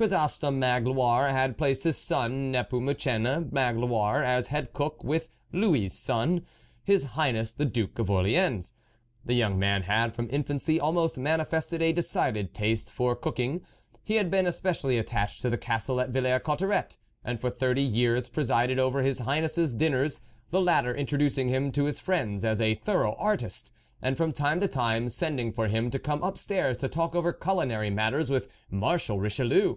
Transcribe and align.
Chrysostom 0.00 0.58
Magloire 0.58 1.28
had 1.28 1.58
placed 1.58 1.84
his 1.84 1.98
son 1.98 2.54
N6pomucene 2.54 3.52
Magloire, 3.52 4.22
as 4.24 4.46
head 4.46 4.72
cook 4.72 5.04
with 5.04 5.28
Louis' 5.52 5.90
son, 5.90 6.46
his 6.82 7.04
Highness 7.04 7.52
the 7.52 7.66
Duke 7.66 7.98
of 7.98 8.08
Orleans. 8.08 8.72
The 9.26 9.34
young 9.34 9.58
man 9.58 9.82
had, 9.82 10.14
from 10.14 10.30
infancy 10.32 10.80
al 10.80 10.92
most, 10.92 11.18
manifested 11.18 11.82
a 11.82 11.92
decided 11.92 12.54
taste 12.54 12.90
for 12.90 13.14
cook 13.14 13.38
ing; 13.38 13.60
he 14.02 14.14
had 14.14 14.30
been 14.30 14.46
especially 14.46 14.96
attached 14.96 15.42
to 15.42 15.50
the 15.50 15.58
Castle 15.58 16.00
at 16.00 16.08
Villers 16.08 16.40
Cotterets, 16.42 16.96
and 17.22 17.38
for 17.38 17.50
thirty 17.50 17.82
years 17.82 18.30
presided 18.30 18.78
over 18.78 19.02
his 19.02 19.18
Highness's 19.18 19.74
dinners, 19.74 20.22
the 20.48 20.62
latter 20.62 20.94
introducing 20.96 21.50
him 21.50 21.70
to 21.72 21.84
his 21.84 22.00
friends 22.00 22.42
as 22.42 22.58
a 22.58 22.74
thorough 22.74 23.16
artist, 23.18 23.70
and 24.00 24.16
from 24.16 24.32
time 24.32 24.60
to 24.60 24.66
time, 24.68 25.10
sending 25.10 25.52
for 25.52 25.68
him 25.68 25.90
to 25.90 25.98
come 25.98 26.24
up 26.24 26.38
stairs 26.38 26.78
to 26.78 26.88
talk 26.88 27.14
over 27.14 27.34
culinary 27.34 27.90
matters 27.90 28.30
with 28.30 28.50
Marshal 28.70 29.20
Richelieu. 29.20 29.76